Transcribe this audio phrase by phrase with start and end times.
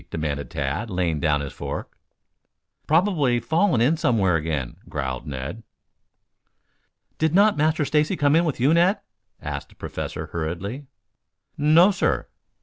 [0.09, 1.95] demanded Tad, laying down his fork.
[2.87, 5.61] "Probably fallen in somewhere again," growled Ned.
[7.19, 8.99] "Did not Master Stacy come in with you, Ned?"
[9.39, 10.87] asked the Professor hurriedly.
[11.55, 12.25] "No, sir."